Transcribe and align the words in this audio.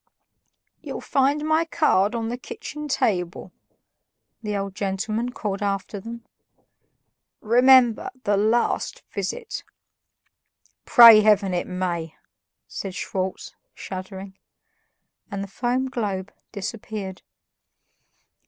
"You'll 0.81 0.99
find 0.99 1.45
my 1.45 1.63
card 1.63 2.15
on 2.15 2.29
the 2.29 2.37
kitchen 2.39 2.87
table," 2.87 3.51
the 4.41 4.57
old 4.57 4.73
gentleman 4.73 5.29
called 5.31 5.61
after 5.61 5.99
them. 5.99 6.25
"Remember, 7.39 8.09
the 8.23 8.35
LAST 8.35 9.03
visit." 9.11 9.63
"Pray 10.85 11.21
Heaven 11.21 11.53
it 11.53 11.67
may!" 11.67 12.15
said 12.67 12.95
Schwartz, 12.95 13.53
shuddering. 13.75 14.35
And 15.29 15.43
the 15.43 15.47
foam 15.47 15.87
globe 15.87 16.33
disappeared. 16.51 17.21